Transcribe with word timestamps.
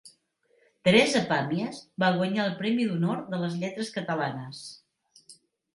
Teresa 0.87 1.21
Pàmies 1.33 1.81
va 2.05 2.11
guanyar 2.17 2.47
el 2.49 2.57
Premi 2.63 2.89
d'Honor 2.89 3.23
de 3.35 3.45
les 3.45 3.61
Lletres 3.61 3.95
catalanes. 4.01 4.69